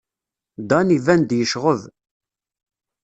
[0.69, 1.81] Dan iban-d yecɣeb.